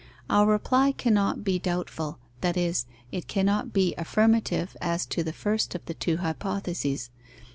[0.31, 5.75] Our reply cannot be doubtful, that is, it cannot be affirmative as to the first
[5.75, 7.11] of the two hypotheses.